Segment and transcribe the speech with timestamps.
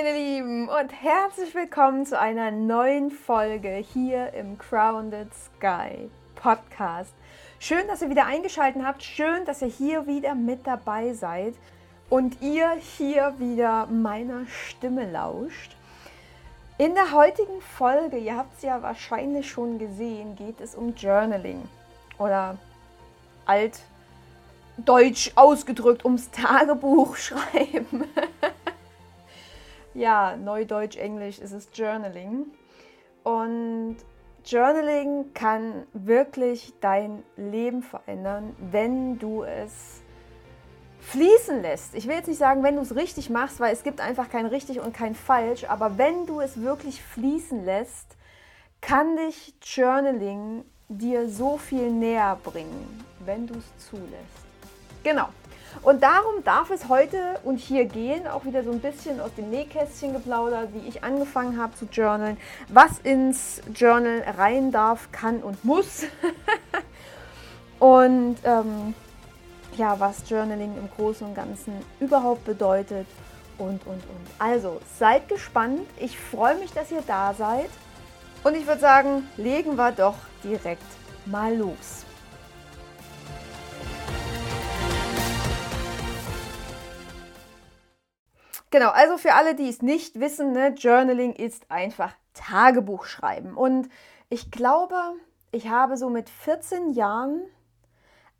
[0.00, 7.12] meine Lieben, und herzlich willkommen zu einer neuen Folge hier im Grounded Sky Podcast.
[7.58, 9.02] Schön, dass ihr wieder eingeschaltet habt.
[9.02, 11.54] Schön, dass ihr hier wieder mit dabei seid
[12.10, 15.74] und ihr hier wieder meiner Stimme lauscht.
[16.76, 21.68] In der heutigen Folge, ihr habt es ja wahrscheinlich schon gesehen, geht es um Journaling
[22.18, 22.56] oder
[23.46, 28.04] altdeutsch ausgedrückt ums Tagebuch schreiben.
[29.98, 32.46] Ja, Neudeutsch, Englisch ist es Journaling.
[33.24, 33.96] Und
[34.44, 40.00] Journaling kann wirklich dein Leben verändern, wenn du es
[41.00, 41.94] fließen lässt.
[41.94, 44.46] Ich will jetzt nicht sagen, wenn du es richtig machst, weil es gibt einfach kein
[44.46, 48.16] richtig und kein falsch, aber wenn du es wirklich fließen lässt,
[48.80, 54.46] kann dich Journaling dir so viel näher bringen, wenn du es zulässt.
[55.02, 55.28] Genau.
[55.82, 59.50] Und darum darf es heute und hier gehen, auch wieder so ein bisschen aus dem
[59.50, 62.36] Nähkästchen geplaudert, wie ich angefangen habe zu journalen,
[62.68, 66.04] was ins Journal rein darf, kann und muss.
[67.78, 68.94] und ähm,
[69.76, 73.06] ja, was Journaling im Großen und Ganzen überhaupt bedeutet
[73.58, 74.26] und, und, und.
[74.38, 75.86] Also, seid gespannt.
[75.98, 77.70] Ich freue mich, dass ihr da seid.
[78.44, 80.82] Und ich würde sagen, legen wir doch direkt
[81.26, 82.04] mal los.
[88.70, 93.56] Genau, also für alle, die es nicht wissen, ne, Journaling ist einfach Tagebuch schreiben.
[93.56, 93.88] Und
[94.28, 94.96] ich glaube,
[95.52, 97.42] ich habe so mit 14 Jahren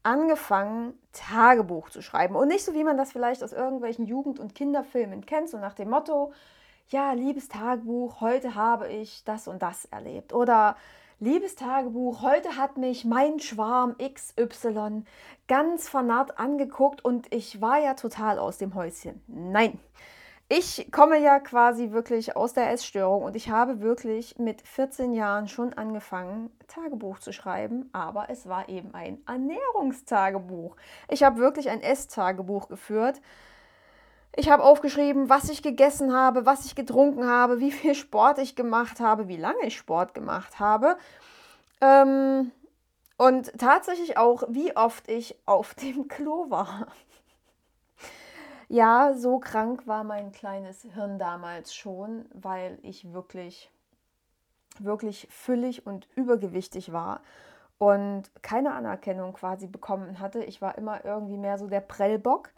[0.02, 2.36] angefangen, Tagebuch zu schreiben.
[2.36, 5.74] Und nicht so, wie man das vielleicht aus irgendwelchen Jugend- und Kinderfilmen kennt, so nach
[5.74, 6.32] dem Motto,
[6.88, 10.32] ja, liebes Tagebuch, heute habe ich das und das erlebt.
[10.32, 10.76] Oder
[11.20, 15.04] liebes Tagebuch, heute hat mich mein Schwarm XY
[15.48, 19.22] ganz vernarrt angeguckt und ich war ja total aus dem Häuschen.
[19.26, 19.78] Nein,
[20.50, 25.46] ich komme ja quasi wirklich aus der Essstörung und ich habe wirklich mit 14 Jahren
[25.46, 30.74] schon angefangen, Tagebuch zu schreiben, aber es war eben ein Ernährungstagebuch.
[31.08, 33.20] Ich habe wirklich ein Esstagebuch geführt.
[34.36, 38.56] Ich habe aufgeschrieben, was ich gegessen habe, was ich getrunken habe, wie viel Sport ich
[38.56, 40.96] gemacht habe, wie lange ich Sport gemacht habe.
[41.82, 42.52] Ähm,
[43.18, 46.86] und tatsächlich auch, wie oft ich auf dem Klo war.
[48.68, 53.70] Ja, so krank war mein kleines Hirn damals schon, weil ich wirklich,
[54.78, 57.22] wirklich füllig und übergewichtig war
[57.78, 60.44] und keine Anerkennung quasi bekommen hatte.
[60.44, 62.50] Ich war immer irgendwie mehr so der Prellbock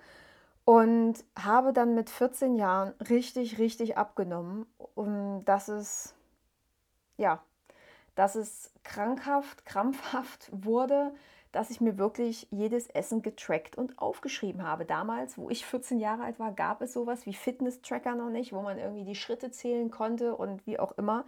[0.65, 4.67] und habe dann mit 14 Jahren richtig, richtig abgenommen.
[4.97, 6.17] Und das ist,
[7.19, 7.41] ja,
[8.17, 11.13] dass es krankhaft, krampfhaft wurde
[11.53, 14.85] dass ich mir wirklich jedes Essen getrackt und aufgeschrieben habe.
[14.85, 18.63] Damals, wo ich 14 Jahre alt war, gab es sowas wie Fitness-Tracker noch nicht, wo
[18.63, 21.25] man irgendwie die Schritte zählen konnte und wie auch immer.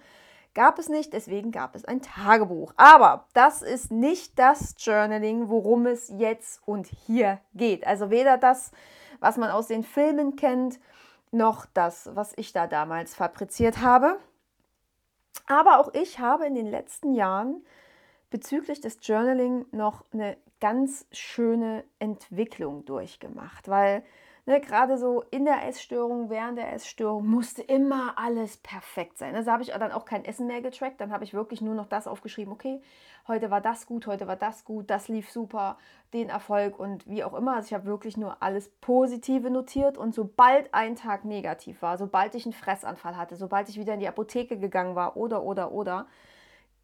[0.55, 2.75] Gab es nicht, deswegen gab es ein Tagebuch.
[2.77, 7.87] Aber das ist nicht das Journaling, worum es jetzt und hier geht.
[7.87, 8.71] Also weder das,
[9.19, 10.79] was man aus den Filmen kennt,
[11.31, 14.19] noch das, was ich da damals fabriziert habe.
[15.47, 17.65] Aber auch ich habe in den letzten Jahren
[18.33, 24.03] bezüglich des Journaling noch eine ganz schöne Entwicklung durchgemacht, weil
[24.47, 29.37] ne, gerade so in der Essstörung, während der Essstörung musste immer alles perfekt sein.
[29.37, 31.87] Also habe ich dann auch kein Essen mehr getrackt, dann habe ich wirklich nur noch
[31.87, 32.81] das aufgeschrieben, okay,
[33.29, 35.77] heute war das gut, heute war das gut, das lief super,
[36.13, 37.57] den Erfolg und wie auch immer.
[37.57, 42.35] Also ich habe wirklich nur alles Positive notiert und sobald ein Tag negativ war, sobald
[42.35, 46.07] ich einen Fressanfall hatte, sobald ich wieder in die Apotheke gegangen war oder, oder, oder,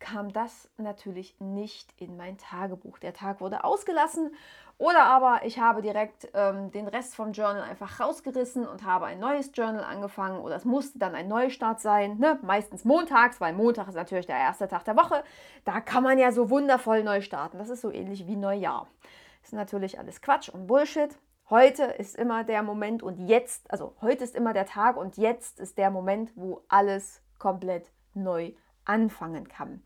[0.01, 2.99] kam das natürlich nicht in mein Tagebuch.
[2.99, 4.33] Der Tag wurde ausgelassen
[4.79, 9.19] oder aber ich habe direkt ähm, den Rest vom Journal einfach rausgerissen und habe ein
[9.19, 12.39] neues Journal angefangen oder es musste dann ein Neustart sein, ne?
[12.43, 15.25] meistens montags, weil Montag ist natürlich der erste Tag der Woche.
[15.65, 17.59] Da kann man ja so wundervoll neu starten.
[17.59, 18.87] Das ist so ähnlich wie Neujahr.
[19.43, 21.19] Ist natürlich alles Quatsch und Bullshit.
[21.51, 25.59] Heute ist immer der Moment und jetzt, also heute ist immer der Tag und jetzt
[25.59, 29.83] ist der Moment, wo alles komplett neu ist anfangen kann.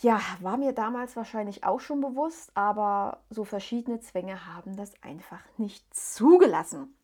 [0.00, 5.40] Ja, war mir damals wahrscheinlich auch schon bewusst, aber so verschiedene Zwänge haben das einfach
[5.56, 6.94] nicht zugelassen.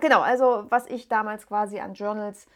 [0.00, 2.46] Genau, also was ich damals quasi an Journals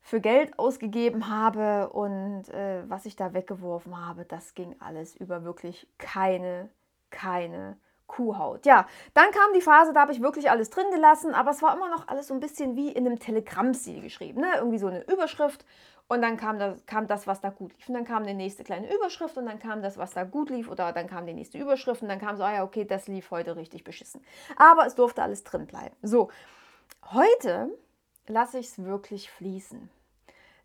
[0.00, 5.44] für Geld ausgegeben habe und äh, was ich da weggeworfen habe, das ging alles über
[5.44, 6.68] wirklich keine,
[7.10, 8.66] keine Kuhhaut.
[8.66, 11.74] Ja, dann kam die Phase, da habe ich wirklich alles drin gelassen, aber es war
[11.74, 14.42] immer noch alles so ein bisschen wie in einem Telegramm-Stil geschrieben.
[14.42, 14.52] Ne?
[14.56, 15.64] Irgendwie so eine Überschrift
[16.06, 17.88] und dann kam das, kam das, was da gut lief.
[17.88, 20.70] Und dann kam die nächste kleine Überschrift und dann kam das, was da gut lief.
[20.70, 23.30] Oder dann kam die nächste Überschrift und dann kam so, ah ja, okay, das lief
[23.30, 24.22] heute richtig beschissen.
[24.56, 25.96] Aber es durfte alles drin bleiben.
[26.02, 26.30] So,
[27.12, 27.70] heute
[28.26, 29.88] lasse ich es wirklich fließen.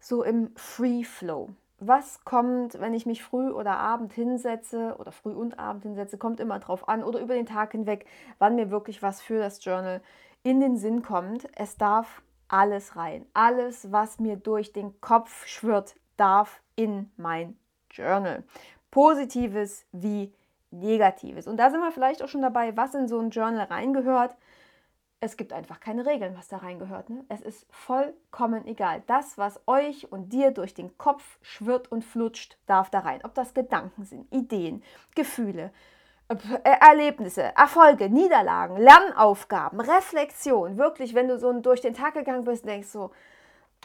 [0.01, 1.50] So im Free Flow.
[1.80, 6.42] Was kommt, wenn ich mich früh oder abend hinsetze oder früh und abend hinsetze, kommt
[6.42, 8.06] immer drauf an oder über den Tag hinweg,
[8.38, 10.01] wann mir wirklich was für das Journal
[10.44, 11.47] in den Sinn kommt.
[11.56, 13.25] Es darf alles rein.
[13.33, 17.57] Alles, was mir durch den Kopf schwirrt, darf in mein
[17.89, 18.43] Journal.
[18.91, 20.33] Positives wie
[20.71, 21.47] Negatives.
[21.47, 24.35] Und da sind wir vielleicht auch schon dabei, was in so ein Journal reingehört.
[25.21, 27.09] Es gibt einfach keine Regeln, was da reingehört.
[27.09, 27.25] Ne?
[27.27, 29.03] Es ist vollkommen egal.
[29.07, 33.21] Das, was euch und dir durch den Kopf schwirrt und flutscht, darf da rein.
[33.23, 34.83] Ob das Gedanken sind, Ideen,
[35.15, 35.71] Gefühle,
[36.63, 40.77] Erlebnisse, Erfolge, Niederlagen, Lernaufgaben, Reflexion.
[40.77, 43.11] Wirklich, wenn du so durch den Tag gegangen bist, denkst so,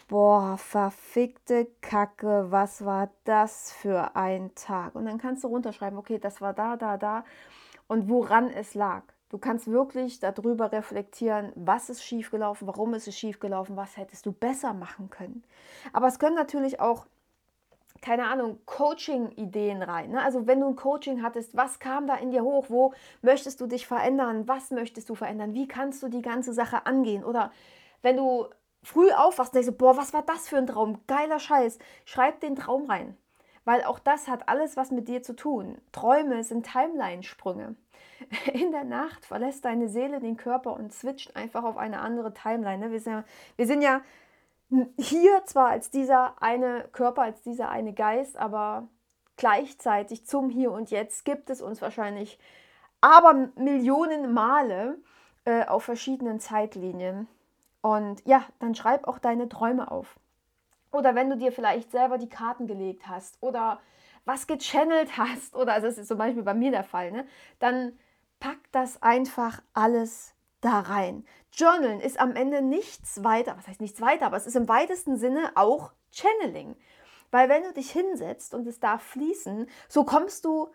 [0.07, 4.93] boah, verfickte Kacke, was war das für ein Tag?
[4.93, 7.23] Und dann kannst du runterschreiben, okay, das war da, da, da
[7.87, 9.01] und woran es lag.
[9.29, 14.31] Du kannst wirklich darüber reflektieren, was ist schiefgelaufen, warum ist es schiefgelaufen, was hättest du
[14.31, 15.43] besser machen können.
[15.93, 17.07] Aber es können natürlich auch,
[18.01, 20.11] keine Ahnung, Coaching-Ideen rein.
[20.11, 20.21] Ne?
[20.21, 22.65] Also wenn du ein Coaching hattest, was kam da in dir hoch?
[22.69, 24.47] Wo möchtest du dich verändern?
[24.47, 25.53] Was möchtest du verändern?
[25.53, 27.23] Wie kannst du die ganze Sache angehen?
[27.23, 27.51] Oder
[28.01, 28.47] wenn du
[28.83, 31.01] früh aufwachst und denkst, so, boah, was war das für ein Traum?
[31.07, 31.79] Geiler Scheiß.
[32.05, 33.17] Schreib den Traum rein.
[33.63, 35.79] Weil auch das hat alles was mit dir zu tun.
[35.91, 37.75] Träume sind Timeline-Sprünge.
[38.53, 42.85] In der Nacht verlässt deine Seele den Körper und switcht einfach auf eine andere Timeline.
[42.85, 42.91] Ne?
[42.91, 43.23] Wir sind ja,
[43.55, 44.01] wir sind ja
[44.97, 48.87] hier zwar als dieser eine Körper, als dieser eine Geist, aber
[49.37, 52.39] gleichzeitig zum Hier und Jetzt gibt es uns wahrscheinlich
[53.01, 54.97] aber Millionen Male
[55.45, 57.27] äh, auf verschiedenen Zeitlinien.
[57.81, 60.19] Und ja, dann schreib auch deine Träume auf.
[60.91, 63.79] Oder wenn du dir vielleicht selber die Karten gelegt hast oder
[64.23, 67.27] was gechannelt hast, oder also das ist zum Beispiel bei mir der Fall, ne,
[67.59, 67.93] dann
[68.39, 71.25] pack das einfach alles da rein.
[71.55, 75.17] Journalen ist am Ende nichts weiter, was heißt nichts weiter, aber es ist im weitesten
[75.17, 76.75] Sinne auch Channeling.
[77.31, 80.69] Weil wenn du dich hinsetzt und es darf fließen, so kommst du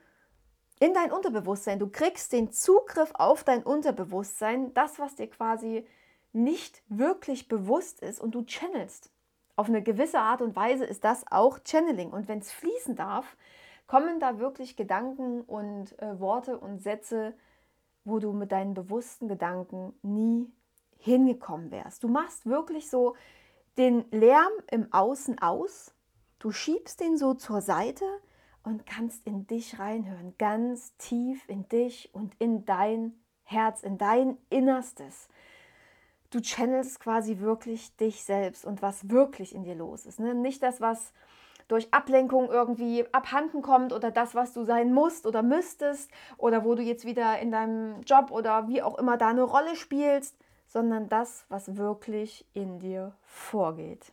[0.81, 1.79] in dein Unterbewusstsein.
[1.79, 5.87] Du kriegst den Zugriff auf dein Unterbewusstsein, das, was dir quasi
[6.33, 9.11] nicht wirklich bewusst ist und du channelst.
[9.57, 12.11] Auf eine gewisse Art und Weise ist das auch Channeling.
[12.11, 13.37] Und wenn es fließen darf,
[13.87, 17.35] kommen da wirklich Gedanken und äh, Worte und Sätze,
[18.05, 20.51] wo du mit deinen bewussten Gedanken nie
[21.01, 22.03] hingekommen wärst.
[22.05, 23.17] Du machst wirklich so
[23.79, 25.95] den Lärm im Außen aus,
[26.39, 28.05] du schiebst den so zur Seite
[28.63, 34.37] und kannst in dich reinhören, ganz tief in dich und in dein Herz, in dein
[34.49, 35.29] Innerstes
[36.31, 40.21] du channelst quasi wirklich dich selbst und was wirklich in dir los ist.
[40.21, 40.35] Ne?
[40.35, 41.13] Nicht das, was
[41.69, 46.75] durch Ablenkung irgendwie abhanden kommt oder das, was du sein musst oder müsstest oder wo
[46.75, 50.37] du jetzt wieder in deinem Job oder wie auch immer da eine Rolle spielst,
[50.71, 54.13] sondern das, was wirklich in dir vorgeht.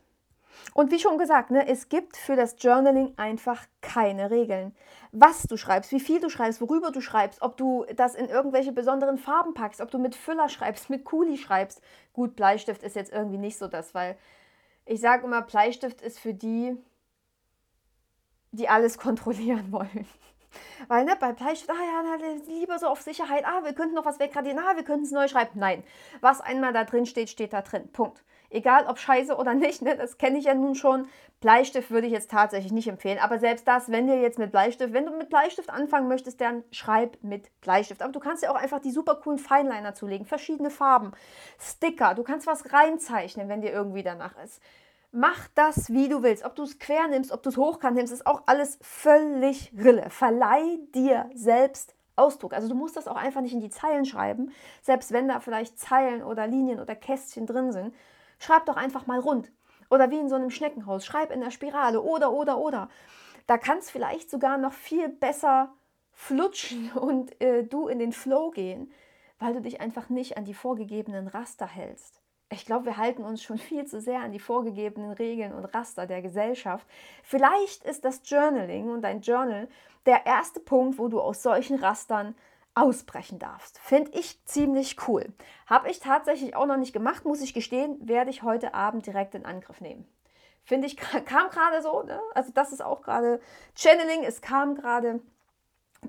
[0.74, 4.76] Und wie schon gesagt, ne, es gibt für das Journaling einfach keine Regeln.
[5.12, 8.72] Was du schreibst, wie viel du schreibst, worüber du schreibst, ob du das in irgendwelche
[8.72, 11.80] besonderen Farben packst, ob du mit Füller schreibst, mit Kuli schreibst.
[12.12, 14.18] Gut, Bleistift ist jetzt irgendwie nicht so das, weil
[14.86, 16.76] ich sage immer, Bleistift ist für die,
[18.52, 20.08] die alles kontrollieren wollen.
[20.88, 24.20] Weil ne, bei Bleistift, ah ja, lieber so auf Sicherheit, ah, wir könnten noch was
[24.20, 25.60] wegradieren, ah, wir könnten es neu schreiben.
[25.60, 25.84] Nein,
[26.22, 27.92] was einmal da drin steht, steht da drin.
[27.92, 28.24] Punkt.
[28.50, 31.10] Egal ob scheiße oder nicht, ne, das kenne ich ja nun schon.
[31.42, 33.20] Bleistift würde ich jetzt tatsächlich nicht empfehlen.
[33.20, 36.64] Aber selbst das, wenn dir jetzt mit Bleistift, wenn du mit Bleistift anfangen möchtest, dann
[36.72, 38.02] schreib mit Bleistift.
[38.02, 41.12] Aber du kannst ja auch einfach die super coolen Feinliner zulegen, verschiedene Farben,
[41.60, 44.62] Sticker, du kannst was reinzeichnen, wenn dir irgendwie danach ist.
[45.20, 46.46] Mach das, wie du willst.
[46.46, 50.12] Ob du es quer nimmst, ob du es hochkant nimmst, ist auch alles völlig Rille.
[50.12, 52.54] Verleih dir selbst Ausdruck.
[52.54, 54.52] Also du musst das auch einfach nicht in die Zeilen schreiben,
[54.84, 57.96] selbst wenn da vielleicht Zeilen oder Linien oder Kästchen drin sind.
[58.38, 59.52] Schreib doch einfach mal rund.
[59.90, 61.04] Oder wie in so einem Schneckenhaus.
[61.04, 62.04] Schreib in der Spirale.
[62.04, 62.88] Oder, oder, oder.
[63.48, 65.74] Da kann es vielleicht sogar noch viel besser
[66.12, 68.92] flutschen und äh, du in den Flow gehen,
[69.40, 72.22] weil du dich einfach nicht an die vorgegebenen Raster hältst.
[72.50, 76.06] Ich glaube, wir halten uns schon viel zu sehr an die vorgegebenen Regeln und Raster
[76.06, 76.86] der Gesellschaft.
[77.24, 79.68] Vielleicht ist das Journaling und dein Journal
[80.06, 82.36] der erste Punkt, wo du aus solchen Rastern
[82.74, 83.80] ausbrechen darfst.
[83.80, 85.34] Finde ich ziemlich cool.
[85.66, 89.34] Habe ich tatsächlich auch noch nicht gemacht, muss ich gestehen, werde ich heute Abend direkt
[89.34, 90.08] in Angriff nehmen.
[90.64, 92.20] Finde ich, kam gerade so, ne?
[92.36, 93.42] also das ist auch gerade
[93.76, 95.22] Channeling, es kam gerade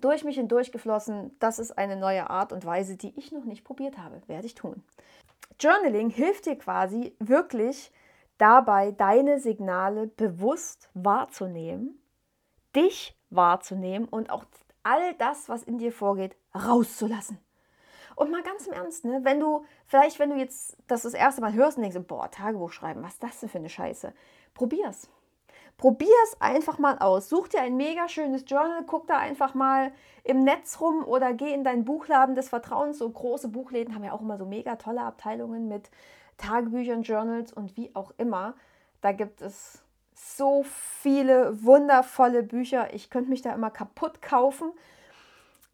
[0.00, 1.34] durch mich hindurch geflossen.
[1.38, 4.20] Das ist eine neue Art und Weise, die ich noch nicht probiert habe.
[4.26, 4.82] Werde ich tun.
[5.60, 7.92] Journaling hilft dir quasi wirklich
[8.38, 12.00] dabei, deine Signale bewusst wahrzunehmen,
[12.74, 14.44] dich wahrzunehmen und auch
[14.82, 17.38] all das, was in dir vorgeht, rauszulassen.
[18.16, 19.20] Und mal ganz im Ernst, ne?
[19.22, 22.72] wenn du, vielleicht wenn du jetzt das das erste Mal hörst und denkst, boah, Tagebuch
[22.72, 24.12] schreiben, was ist das denn für eine Scheiße?
[24.54, 25.08] Probier's.
[25.78, 27.28] Probier es einfach mal aus.
[27.28, 29.92] Such dir ein mega schönes Journal, guck da einfach mal
[30.24, 32.98] im Netz rum oder geh in deinen Buchladen des Vertrauens.
[32.98, 35.88] So große Buchläden haben ja auch immer so mega tolle Abteilungen mit
[36.36, 38.54] Tagebüchern, Journals und wie auch immer.
[39.02, 39.80] Da gibt es
[40.14, 42.92] so viele wundervolle Bücher.
[42.92, 44.72] Ich könnte mich da immer kaputt kaufen.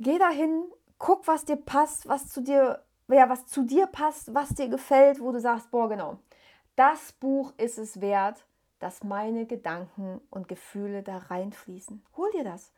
[0.00, 0.64] Geh dahin,
[0.98, 5.18] guck, was dir passt, was zu dir, ja, was zu dir passt, was dir gefällt,
[5.22, 6.18] wo du sagst, boah, genau,
[6.76, 8.44] das Buch ist es wert
[8.84, 12.04] dass meine Gedanken und Gefühle da reinfließen.
[12.18, 12.70] Hol dir das.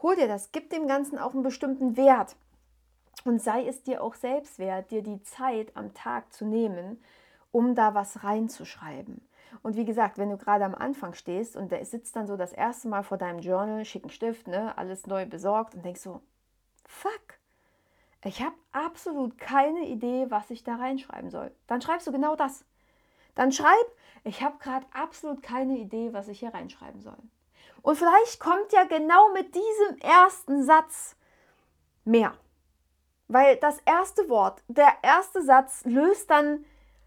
[0.00, 0.52] Hol dir das.
[0.52, 2.34] Gib dem Ganzen auch einen bestimmten Wert.
[3.26, 6.98] Und sei es dir auch selbst wert, dir die Zeit am Tag zu nehmen,
[7.52, 9.20] um da was reinzuschreiben.
[9.62, 12.54] Und wie gesagt, wenn du gerade am Anfang stehst und der sitzt dann so das
[12.54, 16.22] erste Mal vor deinem Journal, schicken Stift, ne, alles neu besorgt und denkst so,
[16.86, 17.38] fuck,
[18.24, 21.50] ich habe absolut keine Idee, was ich da reinschreiben soll.
[21.66, 22.64] Dann schreibst du genau das.
[23.34, 23.86] Dann schreib,
[24.24, 27.18] ich habe gerade absolut keine Idee, was ich hier reinschreiben soll.
[27.82, 31.16] Und vielleicht kommt ja genau mit diesem ersten Satz
[32.04, 32.34] mehr.
[33.28, 36.64] Weil das erste Wort, der erste Satz löst dann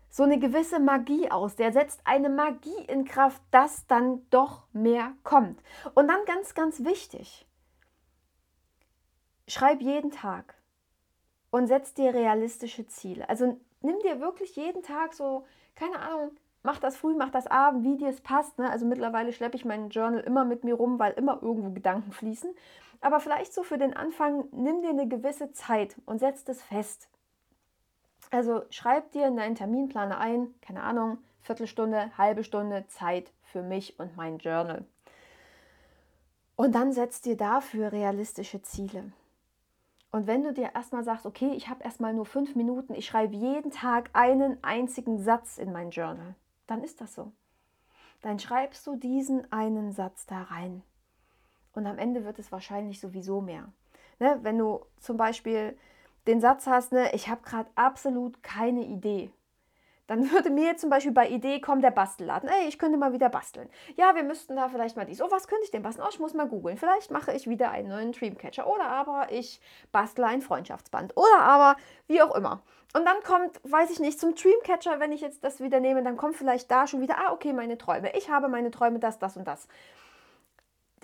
[0.09, 1.55] so eine gewisse Magie aus.
[1.55, 5.61] Der setzt eine Magie in Kraft, dass dann doch mehr kommt.
[5.95, 7.47] Und dann ganz, ganz wichtig,
[9.47, 10.55] schreib jeden Tag
[11.49, 13.27] und setz dir realistische Ziele.
[13.29, 15.45] Also nimm dir wirklich jeden Tag so,
[15.75, 16.31] keine Ahnung,
[16.67, 18.59] mach das früh, mach das abend, wie dir es passt.
[18.59, 18.69] Ne?
[18.69, 22.53] Also mittlerweile schleppe ich meinen Journal immer mit mir rum, weil immer irgendwo Gedanken fließen.
[22.99, 27.07] Aber vielleicht so für den Anfang, nimm dir eine gewisse Zeit und setz das fest.
[28.31, 33.97] Also schreib dir in deinen Terminplaner ein, keine Ahnung, Viertelstunde, halbe Stunde Zeit für mich
[33.97, 34.83] und mein Journal.
[36.57, 39.13] Und dann setzt dir dafür realistische Ziele.
[40.11, 43.37] Und wenn du dir erstmal sagst, okay, ich habe erstmal nur fünf Minuten, ich schreibe
[43.37, 46.35] jeden Tag einen einzigen Satz in mein Journal,
[46.67, 47.31] dann ist das so.
[48.21, 50.83] Dann schreibst du diesen einen Satz da rein.
[51.73, 53.71] Und am Ende wird es wahrscheinlich sowieso mehr.
[54.19, 55.77] Ne, wenn du zum Beispiel
[56.25, 59.31] den Satz hast, ne, ich habe gerade absolut keine Idee,
[60.07, 62.49] dann würde mir zum Beispiel bei Idee kommen der Bastelladen.
[62.49, 63.69] Ey, ich könnte mal wieder basteln.
[63.95, 65.21] Ja, wir müssten da vielleicht mal dies.
[65.21, 66.05] Oh, was könnte ich denn basteln?
[66.07, 66.77] Oh, ich muss mal googeln.
[66.77, 68.67] Vielleicht mache ich wieder einen neuen Dreamcatcher.
[68.67, 69.59] Oder aber ich
[69.91, 71.15] bastle ein Freundschaftsband.
[71.17, 71.75] Oder aber
[72.07, 72.61] wie auch immer.
[72.93, 76.15] Und dann kommt, weiß ich nicht, zum Dreamcatcher, wenn ich jetzt das wieder nehme, dann
[76.15, 78.15] kommt vielleicht da schon wieder, ah, okay, meine Träume.
[78.15, 79.67] Ich habe meine Träume, das, das und das.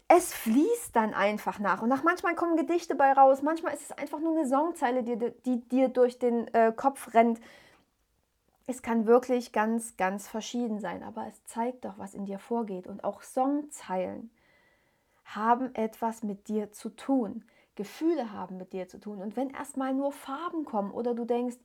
[0.07, 2.03] Es fließt dann einfach nach und nach.
[2.03, 6.19] Manchmal kommen Gedichte bei raus, manchmal ist es einfach nur eine Songzeile, die, dir durch
[6.19, 7.39] den äh, Kopf rennt
[8.65, 12.87] es kann wirklich ganz, ganz verschieden sein, aber es zeigt doch, was in dir vorgeht.
[12.87, 14.31] Und auch Songzeilen
[15.25, 17.43] haben etwas mit dir zu tun.
[17.75, 19.21] Gefühle haben mit dir zu tun.
[19.21, 21.57] Und wenn erstmal nur Farben kommen oder du denkst,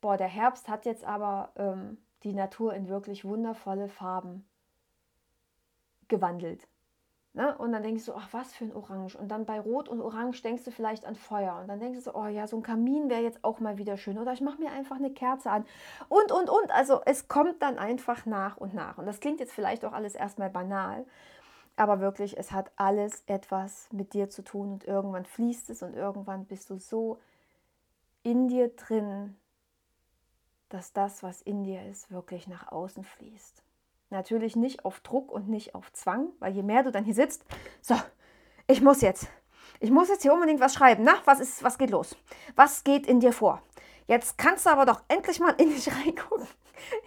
[0.00, 4.44] boah, der Herbst hat jetzt aber ähm, die Natur in wirklich wundervolle Farben
[6.08, 6.66] gewandelt.
[7.36, 7.58] Ne?
[7.58, 9.16] Und dann denkst du, ach, was für ein Orange.
[9.18, 11.58] Und dann bei Rot und Orange denkst du vielleicht an Feuer.
[11.60, 14.18] Und dann denkst du oh ja, so ein Kamin wäre jetzt auch mal wieder schön.
[14.18, 15.66] Oder ich mache mir einfach eine Kerze an.
[16.08, 16.70] Und, und, und.
[16.70, 18.98] Also es kommt dann einfach nach und nach.
[18.98, 21.04] Und das klingt jetzt vielleicht auch alles erstmal banal.
[21.74, 24.74] Aber wirklich, es hat alles etwas mit dir zu tun.
[24.74, 27.18] Und irgendwann fließt es und irgendwann bist du so
[28.22, 29.36] in dir drin,
[30.68, 33.64] dass das, was in dir ist, wirklich nach außen fließt.
[34.14, 37.44] Natürlich nicht auf Druck und nicht auf Zwang, weil je mehr du dann hier sitzt,
[37.82, 37.96] so,
[38.68, 39.26] ich muss jetzt,
[39.80, 41.02] ich muss jetzt hier unbedingt was schreiben.
[41.02, 42.16] Na, was ist, was geht los?
[42.54, 43.60] Was geht in dir vor?
[44.06, 46.46] Jetzt kannst du aber doch endlich mal in dich reingucken.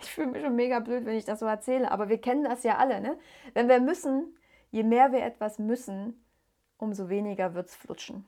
[0.01, 2.63] Ich fühle mich schon mega blöd, wenn ich das so erzähle, aber wir kennen das
[2.63, 3.17] ja alle, ne?
[3.53, 4.35] Wenn wir müssen,
[4.71, 6.21] je mehr wir etwas müssen,
[6.77, 8.27] umso weniger wird es flutschen.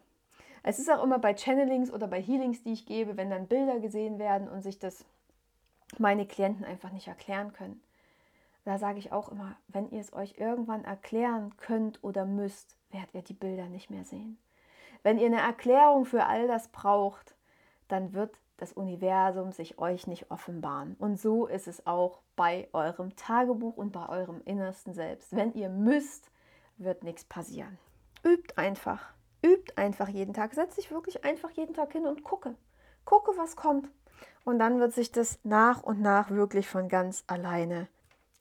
[0.64, 3.82] Es ist auch immer bei Channelings oder bei Healings, die ich gebe, wenn dann Bilder
[3.82, 5.04] gesehen werden und sich das
[5.98, 7.82] meine Klienten einfach nicht erklären können
[8.70, 13.14] da sage ich auch immer, wenn ihr es euch irgendwann erklären könnt oder müsst, werdet
[13.14, 14.38] ihr die Bilder nicht mehr sehen.
[15.02, 17.36] Wenn ihr eine Erklärung für all das braucht,
[17.88, 20.96] dann wird das Universum sich euch nicht offenbaren.
[21.00, 25.36] Und so ist es auch bei eurem Tagebuch und bei eurem innersten Selbst.
[25.36, 26.30] Wenn ihr müsst,
[26.78, 27.80] wird nichts passieren.
[28.24, 29.14] Übt einfach.
[29.42, 30.54] Übt einfach jeden Tag.
[30.54, 32.56] Setz dich wirklich einfach jeden Tag hin und gucke.
[33.06, 33.90] Gucke, was kommt.
[34.44, 37.88] Und dann wird sich das nach und nach wirklich von ganz alleine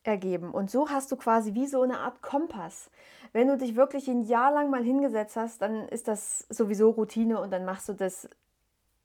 [0.09, 0.51] ergeben.
[0.51, 2.91] Und so hast du quasi wie so eine Art Kompass.
[3.33, 7.41] Wenn du dich wirklich ein Jahr lang mal hingesetzt hast, dann ist das sowieso Routine
[7.41, 8.29] und dann machst du das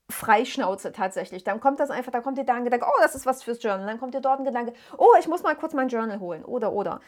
[0.09, 1.43] Freischnauze tatsächlich.
[1.43, 3.61] Dann kommt das einfach, da kommt dir da ein Gedanke, oh, das ist was fürs
[3.61, 3.85] Journal.
[3.85, 6.43] Dann kommt dir dort ein Gedanke, oh, ich muss mal kurz mein Journal holen.
[6.45, 7.01] Oder, oder.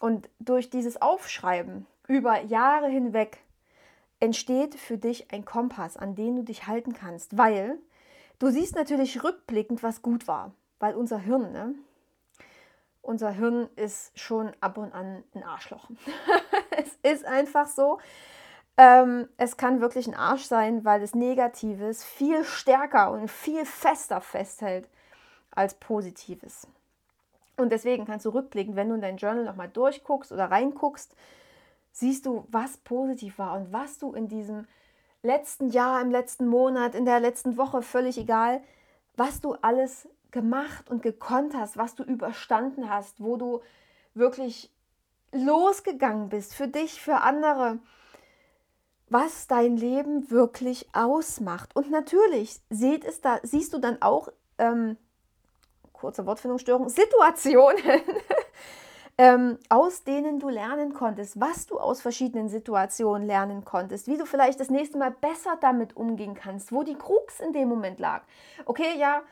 [0.00, 3.38] Und durch dieses Aufschreiben über Jahre hinweg
[4.20, 7.78] entsteht für dich ein Kompass, an den du dich halten kannst, weil
[8.40, 11.74] Du siehst natürlich rückblickend, was gut war, weil unser Hirn, ne?
[13.02, 15.88] Unser Hirn ist schon ab und an ein Arschloch.
[16.70, 17.98] es ist einfach so.
[18.76, 24.20] Ähm, es kann wirklich ein Arsch sein, weil es Negatives viel stärker und viel fester
[24.20, 24.88] festhält
[25.50, 26.66] als Positives.
[27.56, 31.14] Und deswegen kannst du rückblicken, wenn du in dein Journal nochmal durchguckst oder reinguckst,
[31.92, 34.66] siehst du, was positiv war und was du in diesem
[35.22, 38.62] letzten Jahr, im letzten Monat, in der letzten Woche, völlig egal,
[39.16, 43.60] was du alles gemacht und gekonnt hast, was du überstanden hast, wo du
[44.14, 44.70] wirklich
[45.32, 47.78] losgegangen bist für dich, für andere,
[49.08, 51.74] was dein Leben wirklich ausmacht.
[51.74, 54.96] Und natürlich seht es da, siehst du dann auch, ähm,
[55.92, 57.82] kurze Wortfindungsstörung, Situationen,
[59.18, 64.24] ähm, aus denen du lernen konntest, was du aus verschiedenen Situationen lernen konntest, wie du
[64.24, 68.22] vielleicht das nächste Mal besser damit umgehen kannst, wo die Krux in dem Moment lag.
[68.64, 69.22] Okay, ja,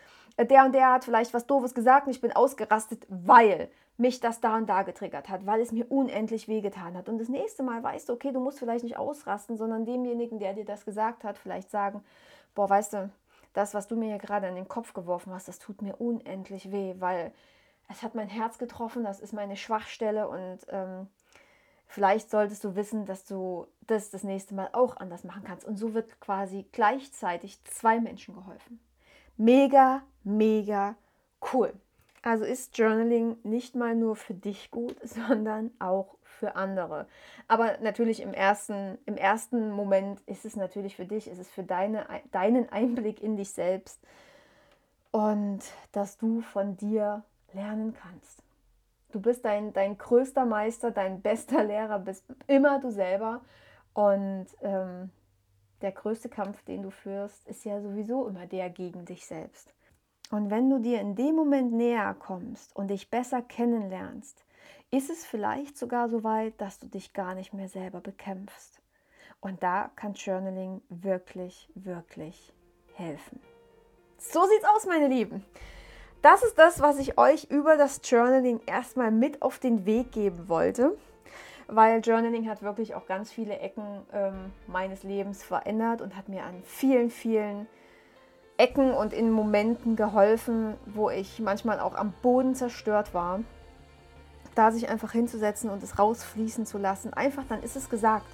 [0.44, 4.40] der und der hat vielleicht was Doofes gesagt und ich bin ausgerastet, weil mich das
[4.40, 7.08] da und da getriggert hat, weil es mir unendlich wehgetan hat.
[7.08, 10.54] Und das nächste Mal weißt du, okay, du musst vielleicht nicht ausrasten, sondern demjenigen, der
[10.54, 12.04] dir das gesagt hat, vielleicht sagen,
[12.54, 13.10] boah, weißt du,
[13.54, 16.70] das, was du mir hier gerade in den Kopf geworfen hast, das tut mir unendlich
[16.70, 17.32] weh, weil
[17.88, 21.08] es hat mein Herz getroffen, das ist meine Schwachstelle und ähm,
[21.88, 25.66] vielleicht solltest du wissen, dass du das das nächste Mal auch anders machen kannst.
[25.66, 28.78] Und so wird quasi gleichzeitig zwei Menschen geholfen.
[29.38, 30.96] Mega, mega
[31.52, 31.72] cool.
[32.22, 37.06] Also ist Journaling nicht mal nur für dich gut, sondern auch für andere.
[37.46, 41.62] Aber natürlich im ersten, im ersten Moment ist es natürlich für dich, ist es für
[41.62, 44.00] deine, deinen Einblick in dich selbst
[45.12, 45.60] und
[45.92, 48.42] dass du von dir lernen kannst.
[49.12, 53.40] Du bist dein, dein größter Meister, dein bester Lehrer, bist immer du selber.
[53.94, 55.10] Und ähm,
[55.82, 59.74] der größte Kampf, den du führst, ist ja sowieso immer der gegen dich selbst.
[60.30, 64.44] Und wenn du dir in dem Moment näher kommst und dich besser kennenlernst,
[64.90, 68.80] ist es vielleicht sogar so weit, dass du dich gar nicht mehr selber bekämpfst.
[69.40, 72.52] Und da kann Journaling wirklich, wirklich
[72.94, 73.40] helfen.
[74.18, 75.44] So sieht's aus, meine Lieben.
[76.22, 80.48] Das ist das, was ich euch über das Journaling erstmal mit auf den Weg geben
[80.48, 80.98] wollte,
[81.68, 86.44] weil Journaling hat wirklich auch ganz viele Ecken ähm, meines Lebens verändert und hat mir
[86.44, 87.66] an vielen, vielen
[88.56, 93.40] Ecken und in Momenten geholfen, wo ich manchmal auch am Boden zerstört war.
[94.54, 98.26] Da sich einfach hinzusetzen und es rausfließen zu lassen, einfach dann ist es gesagt.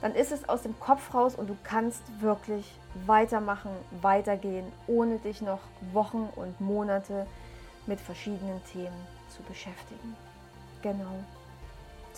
[0.00, 5.42] Dann ist es aus dem Kopf raus und du kannst wirklich weitermachen, weitergehen, ohne dich
[5.42, 5.60] noch
[5.92, 7.26] Wochen und Monate
[7.86, 10.16] mit verschiedenen Themen zu beschäftigen.
[10.82, 11.24] Genau.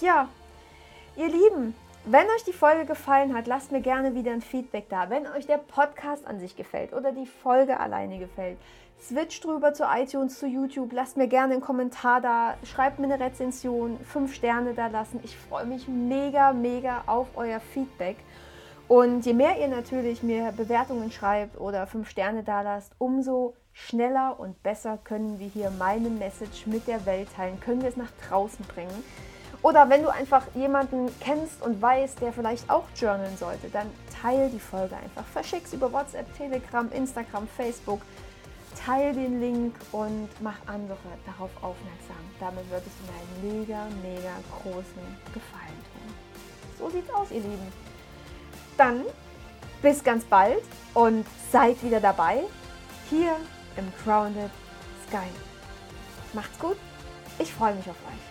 [0.00, 0.28] Ja,
[1.20, 1.74] ihr Lieben,
[2.06, 5.10] wenn euch die Folge gefallen hat, lasst mir gerne wieder ein Feedback da.
[5.10, 8.56] Wenn euch der Podcast an sich gefällt oder die Folge alleine gefällt,
[8.98, 13.22] switcht rüber zu iTunes, zu YouTube, lasst mir gerne einen Kommentar da, schreibt mir eine
[13.22, 15.20] Rezension, fünf Sterne da lassen.
[15.22, 18.16] Ich freue mich mega, mega auf euer Feedback.
[18.88, 24.40] Und je mehr ihr natürlich mir Bewertungen schreibt oder fünf Sterne da lasst, umso schneller
[24.40, 28.10] und besser können wir hier meine Message mit der Welt teilen, können wir es nach
[28.26, 29.04] draußen bringen.
[29.62, 33.90] Oder wenn du einfach jemanden kennst und weißt, der vielleicht auch journalen sollte, dann
[34.22, 35.24] teile die Folge einfach.
[35.26, 38.00] Verschick es über WhatsApp, Telegram, Instagram, Facebook.
[38.86, 40.96] Teil den Link und mach andere
[41.26, 42.16] darauf aufmerksam.
[42.38, 45.02] Damit wird es mir einen mega, mega großen
[45.34, 46.14] Gefallen tun.
[46.78, 47.72] So sieht's aus, ihr Lieben
[48.80, 49.04] dann
[49.82, 50.62] bis ganz bald
[50.94, 52.40] und seid wieder dabei
[53.10, 53.36] hier
[53.76, 54.50] im Grounded
[55.06, 55.28] Sky.
[56.32, 56.76] Macht's gut,
[57.38, 58.29] ich freue mich auf euch.